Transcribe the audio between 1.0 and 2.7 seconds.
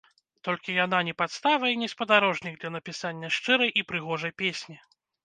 не падстава, і не спадарожнік